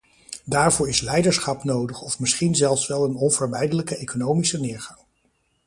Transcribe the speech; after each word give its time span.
Daarvoor 0.45 0.87
is 0.89 1.01
leiderschap 1.01 1.63
nodig 1.63 2.01
of 2.01 2.19
misschien 2.19 2.55
zelfs 2.55 2.87
wel 2.87 3.03
een 3.03 3.15
onvermijdelijke 3.15 3.95
economische 3.97 4.59
neergang. 4.59 4.99